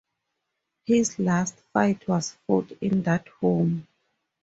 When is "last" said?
1.19-1.59